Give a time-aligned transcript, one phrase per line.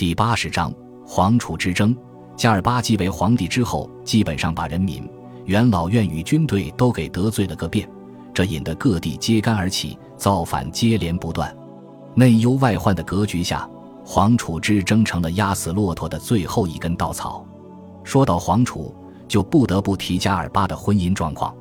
[0.00, 0.72] 第八十章
[1.04, 1.94] 皇储之争。
[2.34, 5.06] 加尔巴继位皇帝之后，基本上把人民、
[5.44, 7.86] 元老院与军队都给得罪了个遍，
[8.32, 11.54] 这引得各地揭竿而起，造反接连不断。
[12.14, 13.68] 内忧外患的格局下，
[14.02, 17.46] 皇储之争成了压死骆驼的最后一根稻草。
[18.02, 18.94] 说到皇储，
[19.28, 21.54] 就不得不提加尔巴的婚姻状况。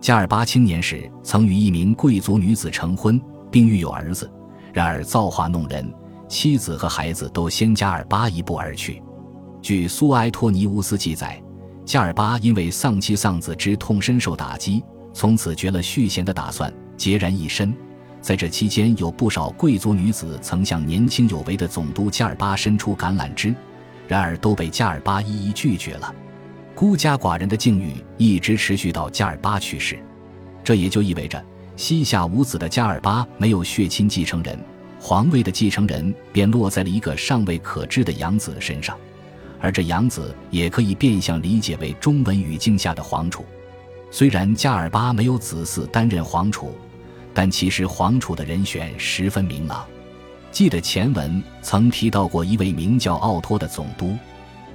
[0.00, 3.20] 加尔巴青年时曾与一名贵族女子成婚，
[3.50, 4.32] 并育有儿子，
[4.72, 5.86] 然而造化弄人。
[6.28, 9.02] 妻子和孩子都先加尔巴一步而去。
[9.62, 11.42] 据苏埃托尼乌斯记载，
[11.84, 14.82] 加尔巴因为丧妻丧子之痛深受打击，
[15.12, 17.74] 从此绝了续弦的打算，孑然一身。
[18.20, 23.54] 在这期间，有不少贵族女子曾向年轻有为的总督加尔巴伸出橄榄枝，
[24.08, 26.14] 然而都被加尔巴一一拒绝了。
[26.74, 29.98] 孤家寡人的境遇一直持续到加尔巴去世。
[30.64, 31.44] 这也就意味着，
[31.76, 34.58] 膝下无子的加尔巴没有血亲继承人。
[35.06, 38.98] 皇位的继承人便落在了一个尚未可知的养子身上，
[39.60, 43.44] 而这养子也可以变相理解为中文语境下的皇储。
[44.10, 46.74] 虽然加尔巴没有子嗣担任皇储，
[47.34, 49.86] 但其实皇储的人选十分明朗。
[50.50, 54.16] 记得前文曾提到过一位名叫奥托的总督，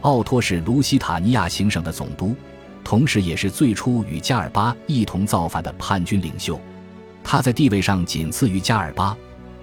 [0.00, 2.34] 奥托是卢西塔尼亚行省的总督，
[2.82, 6.58] 同时也是最初与加尔巴一同造反的叛军领袖。
[7.22, 9.14] 他在地位上仅次于加尔巴。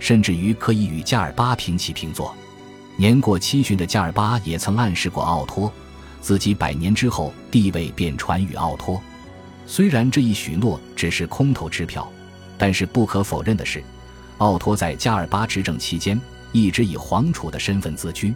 [0.01, 2.35] 甚至于可以与加尔巴平起平坐。
[2.97, 5.71] 年过七旬的加尔巴也曾暗示过奥托，
[6.19, 9.01] 自己百年之后地位便传与奥托。
[9.65, 12.11] 虽然这一许诺只是空头支票，
[12.57, 13.81] 但是不可否认的是，
[14.39, 16.19] 奥托在加尔巴执政期间
[16.51, 18.33] 一直以皇储的身份自居。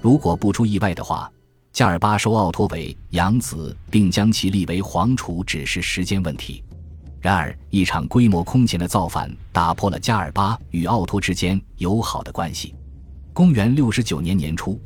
[0.00, 1.30] 如果不出意外的话，
[1.72, 6.64] 加尔巴收奥托为养子，并将其立为皇储，只是时间问题。
[7.24, 12.74] 然而，一场规模空前的造反打破了加尔巴与奥托之间友好的关系。
[13.32, 14.78] 公元六十九年年初，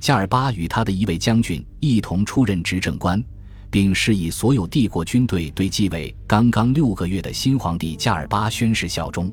[0.00, 3.22] 加尔巴与他的一位将军一同出任执政官，
[3.70, 9.32] 并示意所有帝国军队对继位刚刚六个月的新皇帝加尔巴宣誓效忠。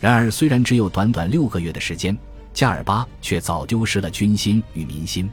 [0.00, 2.16] 然而，虽然只有短短六个月的时间，
[2.54, 5.28] 加尔巴却早丢失了军心与民心。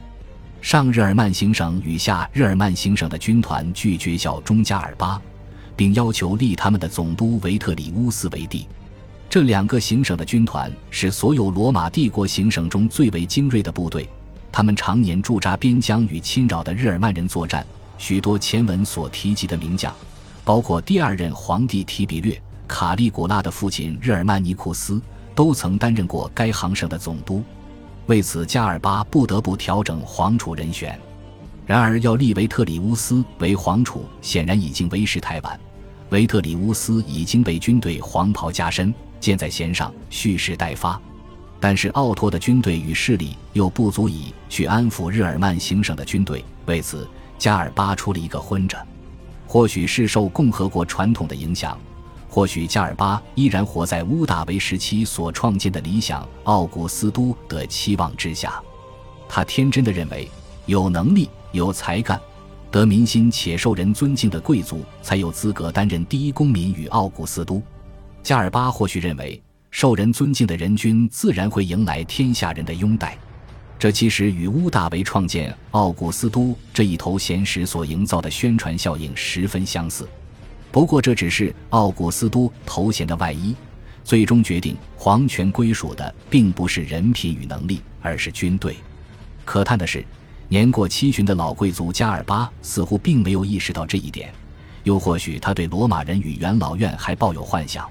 [0.60, 5.18] 上日耳曼行省与下日耳曼行省的军团拒绝效忠加尔巴。
[5.78, 8.66] 并要求立他们的总督维特里乌斯为帝。
[9.30, 14.08] 这两个行省的军团是所有罗马帝国行省中最为精锐的部队，
[14.50, 17.64] 他们常年驻扎边疆与侵扰的日耳曼人作战。
[17.96, 19.94] 许多前文所提及的名将，
[20.44, 25.00] 包括第二任皇帝提比略、卡利古拉的父亲日耳曼尼库斯，
[25.32, 27.40] 都曾担任过该行省的总督。
[28.06, 30.98] 为此，加尔巴不得不调整皇储人选。
[31.66, 35.60] 然而，要立维特里乌斯为皇储，显然已经为时太晚。
[36.10, 41.00] 维特里乌斯已经被军队黄袍加身，箭在弦上，蓄势待发。
[41.60, 48.78] 但是奥托的军队与势力又不足以去安抚日耳曼行省的军队，为此加尔巴出了一个昏着。
[49.46, 51.76] 或许是受共和国传统的影响，
[52.28, 58.62] 或许加尔巴依然活在乌大维时期所创建的理想奥古斯都的期望之下。
[59.28, 60.30] 他天真的认为，
[60.66, 62.18] 有能力、有才干。
[62.70, 67.62] 得民心且受人尊敬的贵族才有资格担任第一公民与奥古斯都。
[68.22, 69.40] 加尔巴或许认为，
[69.70, 73.16] 受人尊敬的人君自然会迎来天下人的拥戴。
[73.78, 80.06] 这其实与乌大维创建奥古斯都这一头衔时所营造的宣传效应十分相似。
[80.70, 83.54] 不过，这只是奥古斯都头衔的外衣，
[84.04, 88.76] 最终决定皇权归属的并不是人品与能力，而是军队。
[89.46, 90.04] 可叹的是。
[90.50, 94.32] 年过七旬的老贵族加尔巴似乎并没有意识到这一点，
[94.82, 97.86] 又或许他对罗马人与元老院还抱有幻想。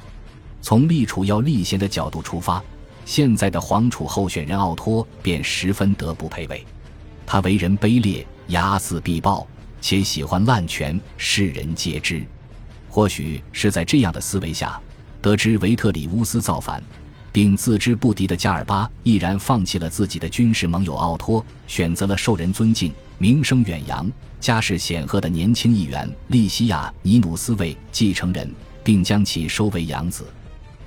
[0.60, 2.62] 从立储要立贤的角度出发，
[3.06, 6.66] 现在的皇储候选人奥托便十分德不配位。
[7.28, 9.46] 他为人卑劣，睚眦必报，
[9.80, 12.24] 且喜欢滥权，世人皆知。
[12.90, 14.82] 或许是在这样的思维下，
[15.22, 16.82] 得知维特里乌斯造反。
[17.38, 28.52] 并自知不敌的加尔巴毅然放弃了自己的军事盟友奥托，选择了受人尊敬、名声远扬、家世显赫的年轻议员利西亚尼努斯为继承人，
[28.84, 30.26] 并将其收为养子，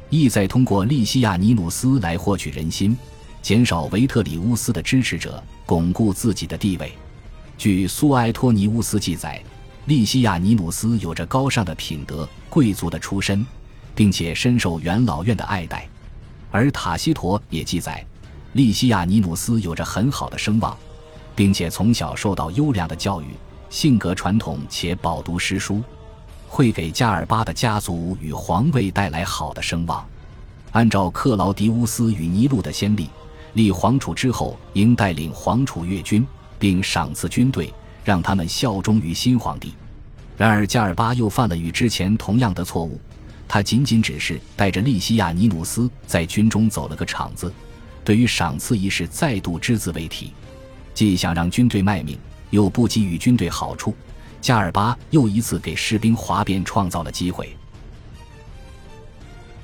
[0.09, 2.99] 意在通过利西亚尼努斯来获取人心，
[3.41, 6.91] 减少维特里乌斯的支持者，巩固自己的地位。
[7.57, 9.41] 据苏埃托尼乌斯记载，
[9.87, 13.47] 利西亚尼努斯有着高尚的品德、贵族的出身，
[13.95, 15.89] 并且深受元老院的爱戴。
[16.51, 18.05] 而塔西佗也记载，
[18.55, 20.77] 利西亚尼努斯有着很好的声望，
[21.35, 23.27] 并且从小受到优良的教育，
[23.69, 25.83] 性格传统且饱读诗书，
[26.49, 30.05] 会给加尔巴的家族与皇位带来好的声望。
[30.73, 33.09] 按照克劳迪乌斯与尼禄的先例，
[33.55, 36.27] 立皇储之后，应带领皇储阅军，
[36.59, 37.73] 并赏赐军队，
[38.05, 39.75] 让他们效忠于新皇帝。
[40.37, 43.01] 然而，加尔巴又犯了与之前同样的错误，
[43.53, 47.53] 他仅仅只是带着利西亚尼努斯在军中走了个场子，
[48.05, 50.33] 对于赏赐一事再度只字未提。
[50.95, 52.17] 既想让军队卖命，
[52.51, 53.93] 又不给予军队好处，
[54.41, 57.53] 加尔巴又一次给士兵哗变创造了机会。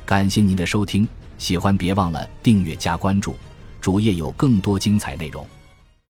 [0.04, 1.06] 感谢您的收听，
[1.38, 3.36] 喜欢别忘了订阅加关注，
[3.80, 5.46] 主页有更多精彩内容。